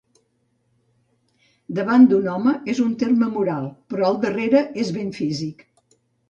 [1.79, 5.63] Davant d'un home és un terme moral, però al darrere és ben físic.